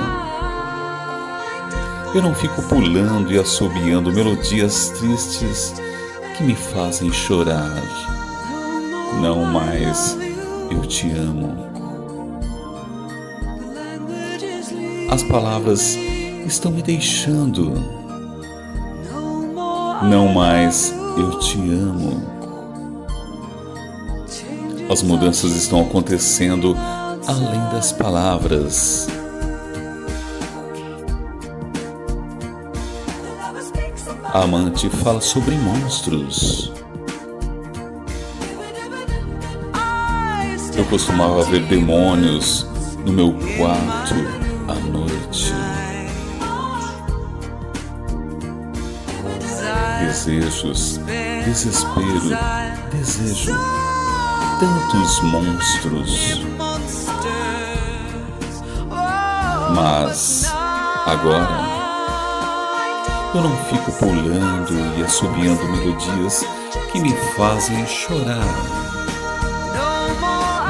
Eu 2.16 2.24
não 2.24 2.34
fico 2.34 2.64
pulando 2.64 3.32
e 3.32 3.38
assobiando 3.38 4.12
melodias 4.12 4.90
tristes 4.90 5.76
que 6.36 6.44
me 6.44 6.56
fazem 6.56 7.14
chorar. 7.14 8.19
Não 9.22 9.46
mais 9.46 10.18
eu 10.72 10.82
te 10.82 11.12
amo. 11.12 11.70
As 15.10 15.24
palavras 15.24 15.96
estão 16.46 16.72
me 16.72 16.82
deixando. 16.82 17.74
Não 20.04 20.28
mais 20.30 20.94
eu 21.18 21.40
te 21.40 21.58
amo. 21.58 22.22
As 24.90 25.04
mudanças 25.04 25.52
estão 25.52 25.82
acontecendo 25.82 26.76
além 27.28 27.60
das 27.72 27.92
palavras. 27.92 29.08
A 34.34 34.44
amante 34.44 34.90
fala 34.90 35.22
sobre 35.22 35.56
monstros. 35.56 36.72
Costumava 40.90 41.44
ver 41.44 41.62
demônios 41.66 42.66
no 43.06 43.14
meu 43.14 43.34
quarto 43.58 44.16
à 44.68 44.74
noite. 44.74 45.54
Desejos, 50.02 51.00
desespero, 51.46 52.38
desejo, 52.92 53.56
tantos 54.60 55.22
monstros. 55.22 56.42
Mas 59.76 60.52
agora 61.06 61.70
eu 63.36 63.42
não 63.42 63.56
fico 63.66 63.92
pulando 63.94 64.98
e 64.98 65.04
assobiando 65.04 65.64
melodias 65.70 66.44
que 66.92 67.00
me 67.00 67.14
fazem 67.36 67.86
chorar. 67.86 68.89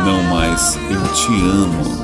Não 0.06 0.24
mais 0.24 0.76
eu 0.90 1.14
te 1.14 1.28
amo. 1.28 2.04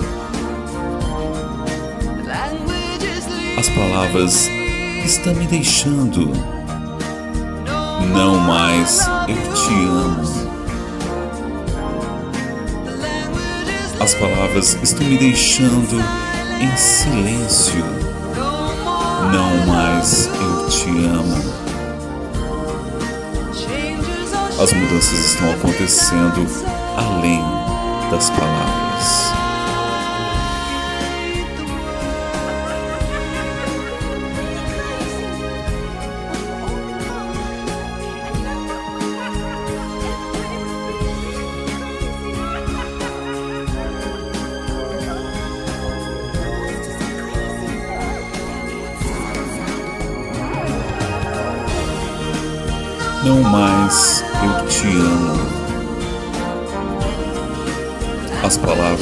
As 3.58 3.69
palavras 3.69 4.49
estão 5.05 5.34
me 5.34 5.47
deixando. 5.47 6.31
Não 8.13 8.38
mais 8.38 9.08
eu 9.27 9.53
te 9.53 9.73
amo. 9.86 10.45
As 13.99 14.13
palavras 14.15 14.77
estão 14.84 15.08
me 15.08 15.17
deixando 15.17 16.03
em 16.60 16.77
silêncio. 16.77 17.86
Não 19.31 19.65
mais 19.67 20.27
eu 20.27 20.69
te 20.69 20.89
amo. 20.89 21.65
As 24.62 24.73
mudanças 24.73 25.19
estão 25.25 25.51
acontecendo 25.51 26.45
além 26.97 27.55
das 28.15 28.30
palavras. 28.32 28.85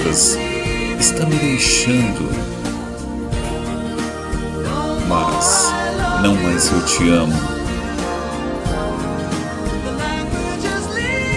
As 0.10 0.36
palavras 0.36 0.38
estão 1.00 1.30
me 1.30 1.38
deixando, 1.38 2.30
mas 5.08 5.74
não 6.22 6.36
mais 6.36 6.72
eu 6.72 6.86
te 6.86 7.10
amo. 7.10 7.34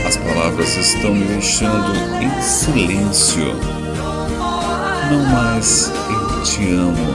As 0.05 0.17
palavras 0.17 0.77
estão 0.77 1.15
me 1.15 1.25
deixando 1.27 1.93
em 2.21 2.43
silêncio. 2.43 3.55
Não 5.11 5.25
mais 5.27 5.93
eu 6.11 6.43
te 6.43 6.75
amo. 6.75 7.15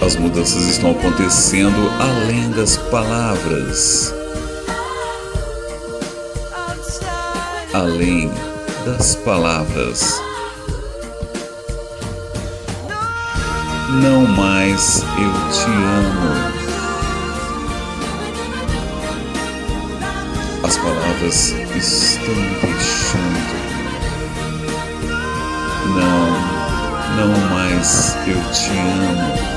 As 0.00 0.14
mudanças 0.14 0.62
estão 0.68 0.92
acontecendo 0.92 1.90
além 2.00 2.50
das 2.50 2.76
palavras. 2.76 4.15
Além 7.76 8.30
das 8.86 9.16
palavras. 9.16 10.18
Não 14.02 14.26
mais 14.26 15.02
eu 15.18 15.32
te 15.52 15.66
amo. 15.66 16.30
As 20.64 20.78
palavras 20.78 21.52
estão 21.76 22.34
me 22.34 22.54
deixando. 22.62 23.56
Não, 25.96 27.26
não 27.26 27.50
mais 27.50 28.16
eu 28.26 28.40
te 28.52 28.70
amo. 28.70 29.55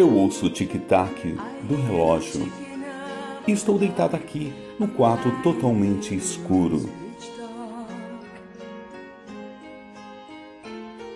Eu 0.00 0.14
ouço 0.14 0.46
o 0.46 0.50
tic-tac 0.50 1.36
do 1.68 1.76
relógio 1.76 2.50
e 3.46 3.52
estou 3.52 3.76
deitado 3.76 4.16
aqui 4.16 4.50
no 4.78 4.88
quarto 4.88 5.30
totalmente 5.42 6.14
escuro. 6.14 6.88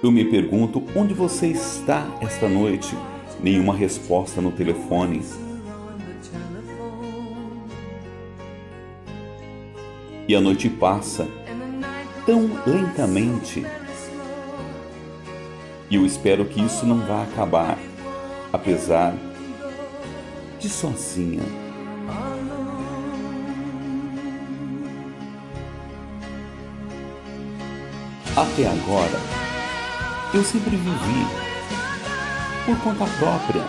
Eu 0.02 0.12
me 0.12 0.22
pergunto 0.26 0.82
onde 0.94 1.14
você 1.14 1.46
está 1.46 2.06
esta 2.20 2.46
noite. 2.46 2.94
Nenhuma 3.42 3.74
resposta 3.74 4.42
no 4.42 4.52
telefone. 4.52 5.22
E 10.28 10.34
a 10.34 10.42
noite 10.42 10.68
passa 10.68 11.26
tão 12.26 12.50
lentamente. 12.66 13.64
E 15.90 15.94
eu 15.94 16.04
espero 16.04 16.44
que 16.44 16.60
isso 16.60 16.84
não 16.84 16.98
vá 16.98 17.22
acabar 17.22 17.78
apesar 18.54 19.12
de 20.60 20.68
sozinha. 20.68 21.42
Até 28.36 28.66
agora, 28.68 29.20
eu 30.32 30.44
sempre 30.44 30.76
vivi 30.76 31.26
por 32.64 32.78
conta 32.78 33.04
própria 33.18 33.64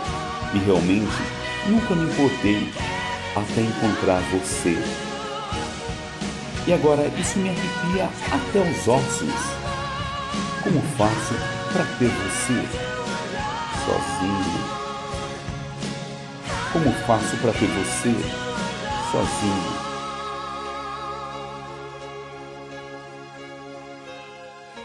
e 0.53 0.59
realmente 0.59 1.21
nunca 1.67 1.95
me 1.95 2.03
importei 2.03 2.71
até 3.35 3.61
encontrar 3.61 4.21
você. 4.31 4.77
E 6.67 6.73
agora 6.73 7.07
isso 7.19 7.39
me 7.39 7.49
arrepia 7.49 8.07
até 8.31 8.59
os 8.59 8.87
ossos. 8.87 9.33
Como 10.63 10.81
faço 10.95 11.33
para 11.73 11.85
ter 11.97 12.09
você? 12.09 12.84
Sozinho? 13.85 14.85
Como 16.73 16.91
faço 17.05 17.37
para 17.37 17.53
ter 17.53 17.67
você 17.67 18.13
sozinho? 19.11 19.85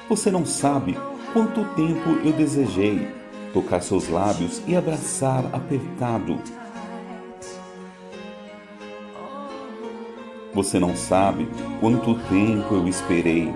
Você 0.09 0.31
não 0.31 0.45
sabe 0.45 0.99
quanto 1.33 1.65
tempo 1.75 2.11
eu 2.25 2.33
desejei 2.33 3.09
tocar 3.53 3.81
seus 3.81 4.09
lábios 4.09 4.63
e 4.67 4.77
abraçar 4.77 5.45
apertado. 5.53 6.39
Você 10.53 10.79
não 10.79 10.97
sabe 10.97 11.49
quanto 11.81 12.15
tempo 12.29 12.75
eu 12.75 12.89
esperei. 12.89 13.55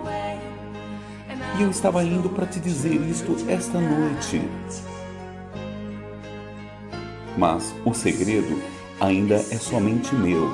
E 1.59 1.63
eu 1.63 1.71
estava 1.71 2.03
indo 2.03 2.29
para 2.31 2.47
te 2.47 2.59
dizer 2.59 2.95
isto 2.95 3.37
esta 3.49 3.81
noite 3.81 4.43
mas 7.37 7.75
o 7.85 7.93
segredo 7.93 8.63
ainda 9.01 9.35
é 9.35 9.59
somente 9.59 10.15
meu. 10.15 10.49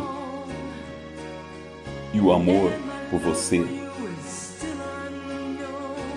E 2.12 2.20
o 2.20 2.32
amor 2.32 2.72
por 3.10 3.20
você 3.20 3.64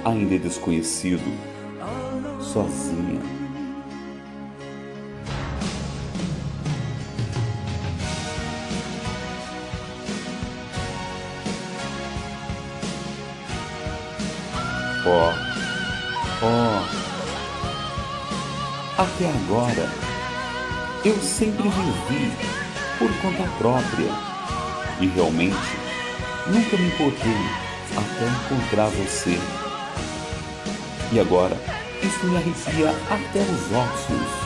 ainda 0.04 0.36
é 0.36 0.38
desconhecido, 0.38 1.24
sozinha. 2.42 3.22
Ó, 15.06 15.10
oh, 15.10 15.34
ó, 16.46 16.80
oh, 16.80 16.84
até 19.02 19.30
agora 19.30 20.13
eu 21.06 21.20
sempre 21.22 21.64
vivi 21.64 22.32
por 22.98 23.12
conta 23.22 23.44
própria 23.58 24.10
e 25.02 25.08
realmente 25.08 25.58
nunca 26.48 26.78
me 26.78 26.88
importei 26.88 27.36
até 27.92 28.56
encontrar 28.56 28.88
você. 28.88 29.38
E 31.12 31.20
agora 31.20 31.58
isso 32.02 32.26
me 32.26 32.38
arrepia 32.38 32.90
até 33.10 33.40
os 33.40 33.72
ossos. 33.72 34.44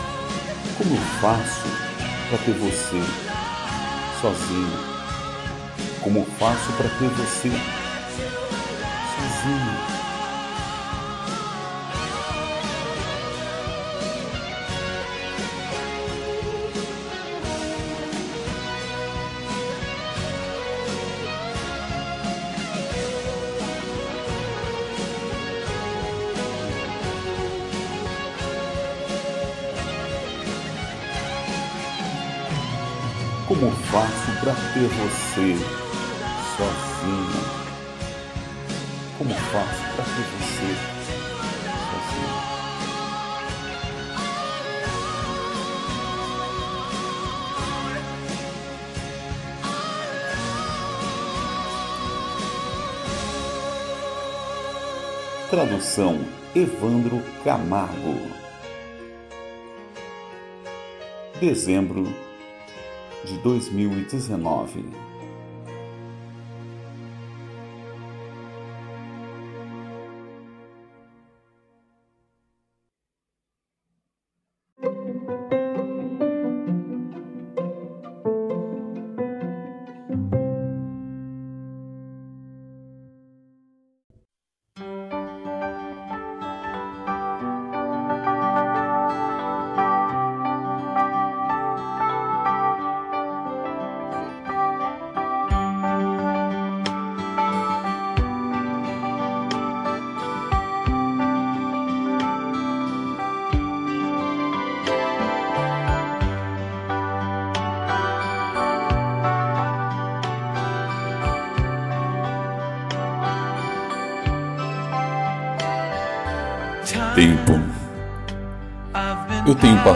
Como 0.77 0.95
eu 0.95 1.01
faço 1.21 1.67
para 2.29 2.39
ter 2.39 2.53
você 2.53 3.03
sozinho? 4.19 4.97
Como 6.01 6.25
faço 6.39 6.71
para 6.73 6.89
ter 6.89 7.09
você 7.09 7.51
ter 34.77 34.87
você 34.89 35.55
sozinho. 36.55 37.41
Como 39.17 39.33
faço 39.33 39.83
para 39.95 40.05
ter 40.05 40.25
você 40.37 40.69
sozinho? 41.89 42.37
Tradução 55.49 56.13
Evandro 56.55 57.23
Camargo. 57.43 58.15
Dezembro 61.39 62.26
de 63.25 63.37
2019. 63.39 64.85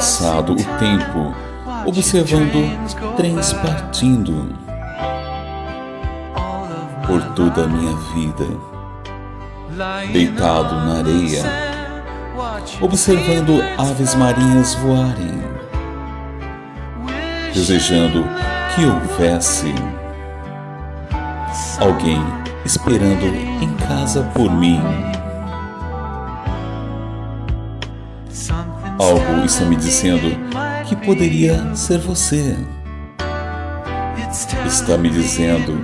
Passado 0.01 0.53
o 0.53 0.79
tempo 0.79 1.31
observando 1.85 3.15
trens 3.15 3.53
partindo 3.53 4.51
por 7.05 7.21
toda 7.35 7.65
a 7.65 7.67
minha 7.67 7.95
vida, 8.15 8.47
deitado 10.11 10.73
na 10.73 10.97
areia, 10.97 11.43
observando 12.81 13.61
aves 13.77 14.15
marinhas 14.15 14.73
voarem, 14.73 15.39
desejando 17.53 18.25
que 18.73 18.83
houvesse 18.83 19.71
alguém 21.79 22.19
esperando 22.65 23.27
em 23.61 23.71
casa 23.75 24.23
por 24.33 24.51
mim. 24.51 24.81
Algo 29.01 29.43
está 29.43 29.65
me 29.65 29.75
dizendo 29.75 30.29
que 30.87 30.95
poderia 30.95 31.75
ser 31.75 31.97
você. 31.97 32.55
Está 34.63 34.95
me 34.95 35.09
dizendo 35.09 35.81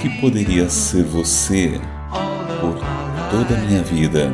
que 0.00 0.08
poderia 0.20 0.70
ser 0.70 1.02
você 1.02 1.80
por 2.60 2.78
toda 3.32 3.56
a 3.56 3.58
minha 3.66 3.82
vida. 3.82 4.32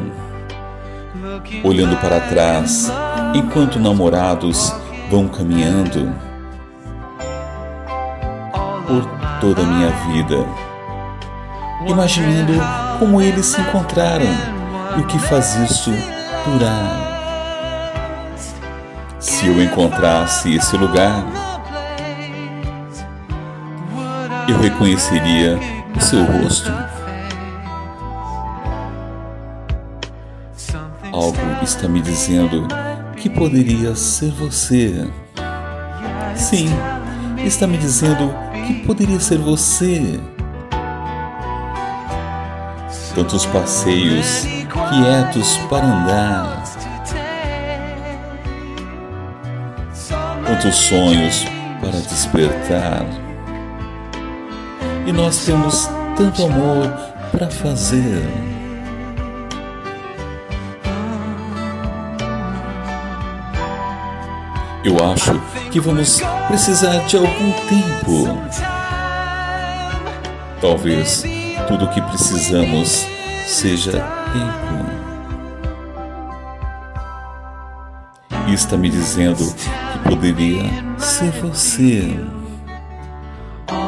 Olhando 1.64 1.96
para 2.02 2.20
trás, 2.20 2.92
enquanto 3.34 3.80
namorados 3.80 4.74
vão 5.10 5.26
caminhando 5.26 6.14
por 8.86 9.06
toda 9.40 9.62
a 9.62 9.66
minha 9.66 9.90
vida, 10.12 10.44
imaginando 11.86 12.52
como 12.98 13.22
eles 13.22 13.46
se 13.46 13.58
encontraram 13.58 14.26
e 14.98 15.00
o 15.00 15.06
que 15.06 15.18
faz 15.18 15.56
isso 15.56 15.90
durar. 16.44 17.17
Se 19.38 19.46
eu 19.46 19.62
encontrasse 19.62 20.52
esse 20.56 20.76
lugar, 20.76 21.24
eu 24.48 24.58
reconheceria 24.58 25.56
o 25.96 26.00
seu 26.00 26.24
rosto. 26.24 26.72
Algo 31.12 31.38
está 31.62 31.86
me 31.86 32.00
dizendo 32.00 32.66
que 33.16 33.30
poderia 33.30 33.94
ser 33.94 34.32
você. 34.32 35.08
Sim, 36.34 36.68
está 37.44 37.64
me 37.68 37.78
dizendo 37.78 38.34
que 38.66 38.74
poderia 38.84 39.20
ser 39.20 39.38
você. 39.38 40.18
Tantos 43.14 43.46
passeios 43.46 44.48
quietos 44.88 45.58
para 45.68 45.84
andar 45.84 46.77
quantos 50.48 50.76
sonhos 50.76 51.44
para 51.78 52.00
despertar. 52.00 53.04
E 55.06 55.12
nós 55.12 55.44
temos 55.44 55.88
tanto 56.16 56.42
amor 56.46 56.88
para 57.30 57.50
fazer. 57.50 58.22
Eu 64.82 64.96
acho 65.12 65.38
que 65.70 65.80
vamos 65.80 66.20
precisar 66.46 66.96
de 67.04 67.18
algum 67.18 67.52
tempo. 67.68 68.38
Talvez 70.62 71.24
tudo 71.66 71.84
o 71.84 71.90
que 71.90 72.00
precisamos 72.00 73.06
seja 73.46 73.92
tempo. 74.32 74.98
E 78.48 78.54
está 78.54 78.78
me 78.78 78.88
dizendo 78.88 79.44
poderia 80.04 80.64
ser 80.98 81.30
você 81.40 82.18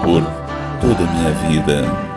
por 0.03 0.23
toda 0.81 1.05
a 1.05 1.13
minha 1.13 1.31
vida. 1.49 2.11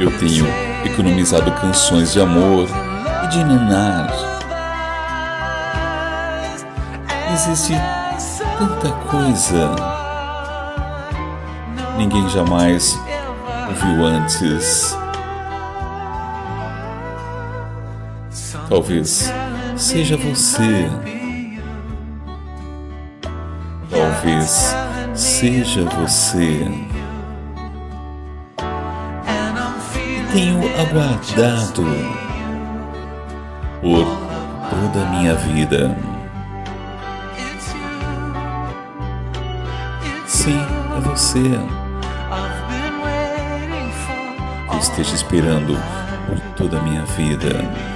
Eu 0.00 0.10
tenho 0.18 0.46
economizado 0.84 1.50
canções 1.52 2.12
de 2.12 2.20
amor 2.20 2.68
e 3.24 3.28
de 3.28 3.44
nanar. 3.44 4.12
Existe 7.32 7.74
tanta 8.58 8.90
coisa 9.08 9.93
ninguém 11.96 12.28
jamais 12.28 12.98
ouviu 13.68 14.04
antes. 14.04 14.96
Talvez 18.68 19.32
seja 19.76 20.16
você. 20.16 20.90
Talvez 23.90 24.74
seja 25.14 25.84
você. 25.84 26.66
Tenho 30.32 30.60
aguardado 30.80 31.84
por 33.80 34.06
toda 34.68 35.06
a 35.06 35.10
minha 35.10 35.34
vida. 35.36 35.96
Sim, 40.26 40.58
é 40.96 41.00
você. 41.00 41.83
Esteja 44.78 45.14
esperando 45.14 45.76
por 46.26 46.38
toda 46.56 46.78
a 46.78 46.82
minha 46.82 47.04
vida. 47.04 47.93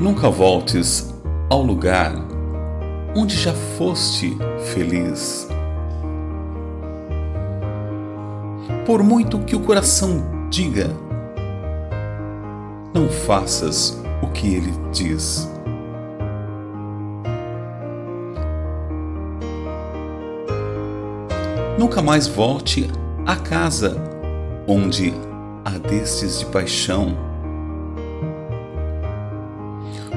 Nunca 0.00 0.30
voltes 0.30 1.14
ao 1.50 1.60
lugar 1.60 2.14
onde 3.14 3.36
já 3.36 3.52
foste 3.52 4.34
feliz. 4.72 5.46
Por 8.86 9.02
muito 9.02 9.40
que 9.40 9.54
o 9.54 9.60
coração 9.60 10.48
diga, 10.48 10.88
não 12.94 13.10
faças 13.10 14.02
o 14.22 14.28
que 14.28 14.54
ele 14.54 14.72
diz. 14.90 15.46
Nunca 21.78 22.00
mais 22.00 22.26
volte 22.26 22.90
à 23.26 23.36
casa 23.36 23.98
onde 24.66 25.12
há 25.62 25.76
destes 25.76 26.38
de 26.38 26.46
paixão. 26.46 27.29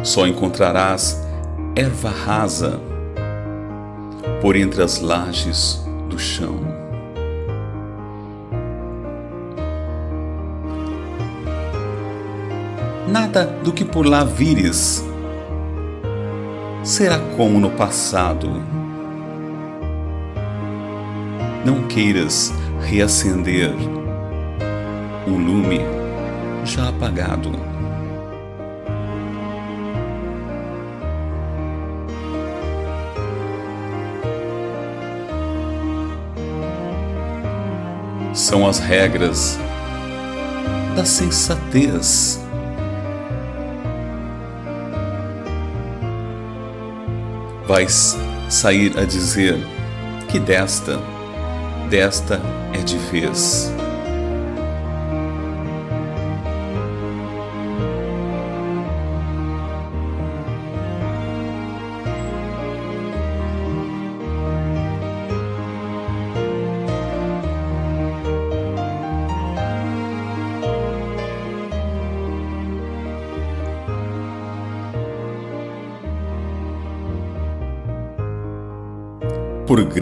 Só 0.04 0.28
encontrarás 0.28 1.26
erva 1.76 2.10
rasa 2.10 2.80
por 4.42 4.56
entre 4.56 4.84
as 4.84 5.00
lajes 5.00 5.84
do 6.10 6.20
chão. 6.20 6.60
Nada 13.08 13.46
do 13.64 13.72
que 13.72 13.86
por 13.86 14.06
lá 14.06 14.24
vires 14.24 15.04
será 16.84 17.18
como 17.38 17.60
no 17.60 17.72
passado 17.72 18.50
não 21.66 21.88
queiras 21.88 22.54
reacender 22.82 23.74
um 25.26 25.38
lume 25.38 25.80
já 26.66 26.90
apagado. 26.90 27.73
São 38.34 38.68
as 38.68 38.80
regras 38.80 39.60
da 40.96 41.06
sensatez. 41.06 42.40
Vais 47.68 48.18
sair 48.50 48.98
a 48.98 49.06
dizer 49.06 49.58
que 50.30 50.40
desta 50.40 51.00
desta 51.90 52.42
é 52.74 52.82
de 52.82 52.98
vez. 52.98 53.72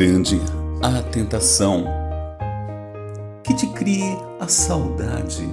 Grande 0.01 0.41
a 0.81 0.99
tentação 1.03 1.85
que 3.43 3.53
te 3.53 3.67
crie 3.67 4.17
a 4.39 4.47
saudade. 4.47 5.47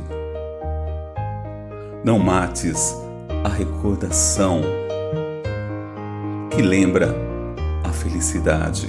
Não 2.03 2.19
mates 2.19 2.97
a 3.45 3.49
recordação 3.51 4.63
que 6.51 6.63
lembra 6.63 7.15
a 7.85 7.93
felicidade. 7.93 8.89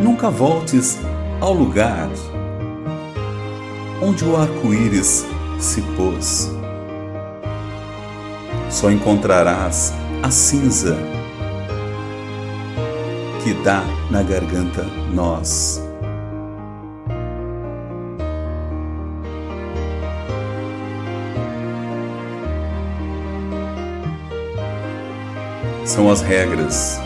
Nunca 0.00 0.30
voltes 0.30 1.00
ao 1.40 1.52
lugar 1.52 2.08
onde 4.00 4.24
o 4.24 4.36
arco-íris 4.36 5.26
se 5.58 5.82
pôs. 5.96 6.63
Só 8.74 8.90
encontrarás 8.90 9.94
a 10.20 10.32
cinza 10.32 10.96
que 13.44 13.54
dá 13.62 13.84
na 14.10 14.20
garganta 14.20 14.82
nós. 15.12 15.80
São 25.86 26.10
as 26.10 26.20
regras 26.20 26.98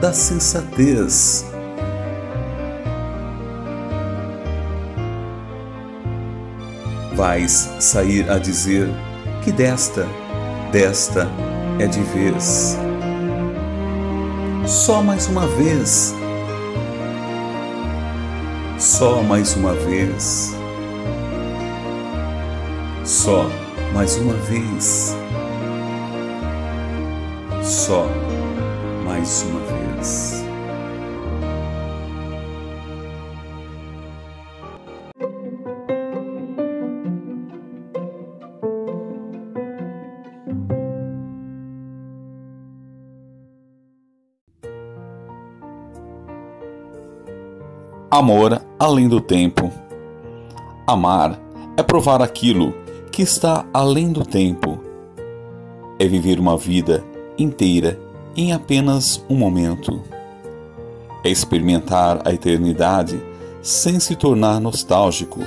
da 0.00 0.12
sensatez. 0.12 1.46
Vais 7.14 7.70
sair 7.78 8.28
a 8.28 8.38
dizer 8.38 8.88
que 9.44 9.52
desta, 9.52 10.04
desta 10.70 11.28
é 11.78 11.86
de 11.86 12.00
vez. 12.00 12.76
Só 14.66 15.02
mais 15.02 15.26
uma 15.26 15.46
vez. 15.46 16.14
Só 18.78 19.22
mais 19.22 19.56
uma 19.56 19.74
vez. 19.74 20.54
Só 23.04 23.48
mais 23.94 24.16
uma 24.16 24.34
vez. 24.34 25.16
Só 27.62 28.06
mais 29.04 29.42
uma 29.42 29.60
vez. 29.60 30.47
Amor 48.10 48.62
além 48.78 49.06
do 49.06 49.20
tempo. 49.20 49.70
Amar 50.86 51.38
é 51.76 51.82
provar 51.82 52.22
aquilo 52.22 52.72
que 53.12 53.20
está 53.20 53.66
além 53.70 54.10
do 54.10 54.24
tempo. 54.24 54.82
É 55.98 56.06
viver 56.06 56.40
uma 56.40 56.56
vida 56.56 57.04
inteira 57.38 58.00
em 58.34 58.54
apenas 58.54 59.22
um 59.28 59.34
momento. 59.34 60.02
É 61.22 61.28
experimentar 61.28 62.22
a 62.24 62.32
eternidade 62.32 63.20
sem 63.60 64.00
se 64.00 64.16
tornar 64.16 64.58
nostálgico. 64.58 65.40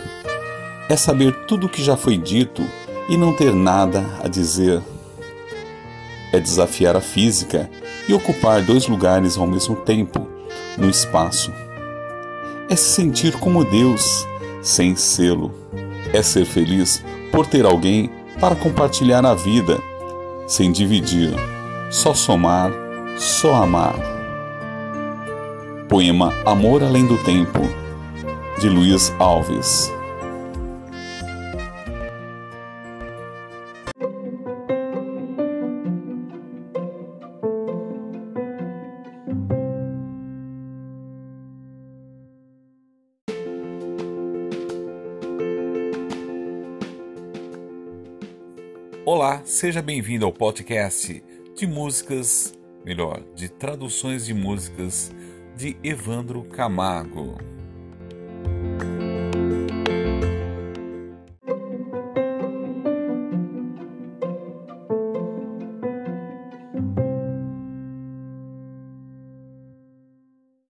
É 0.87 0.95
saber 0.95 1.33
tudo 1.47 1.65
o 1.65 1.69
que 1.69 1.83
já 1.83 1.97
foi 1.97 2.15
dito 2.15 2.61
e 3.09 3.17
não 3.17 3.33
ter 3.33 3.55
nada 3.55 4.05
a 4.23 4.27
dizer. 4.27 4.83
É 6.31 6.39
desafiar 6.39 6.95
a 6.95 7.01
física 7.01 7.67
e 8.07 8.13
ocupar 8.13 8.61
dois 8.61 8.87
lugares 8.87 9.35
ao 9.35 9.47
mesmo 9.47 9.77
tempo 9.77 10.27
no 10.77 10.87
espaço 10.91 11.51
é 12.71 12.75
se 12.77 12.95
sentir 12.95 13.35
como 13.35 13.65
Deus, 13.65 14.25
sem 14.61 14.95
selo. 14.95 15.51
É 16.13 16.21
ser 16.21 16.45
feliz 16.45 17.03
por 17.29 17.45
ter 17.45 17.65
alguém 17.65 18.09
para 18.39 18.55
compartilhar 18.55 19.25
a 19.25 19.33
vida, 19.33 19.77
sem 20.47 20.71
dividir, 20.71 21.33
só 21.89 22.13
somar, 22.13 22.71
só 23.17 23.55
amar. 23.55 23.95
Poema 25.89 26.33
Amor 26.45 26.81
Além 26.81 27.05
do 27.05 27.17
Tempo, 27.17 27.59
de 28.61 28.69
Luiz 28.69 29.13
Alves. 29.19 29.91
Seja 49.61 49.79
bem-vindo 49.79 50.25
ao 50.25 50.33
podcast 50.33 51.23
de 51.55 51.67
músicas, 51.67 52.51
melhor, 52.83 53.21
de 53.35 53.47
traduções 53.47 54.25
de 54.25 54.33
músicas 54.33 55.13
de 55.55 55.77
Evandro 55.83 56.43
Camargo. 56.45 57.37